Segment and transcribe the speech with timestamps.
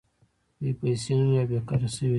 [0.59, 2.09] دوی پیسې نلري او بېکاره شوي دي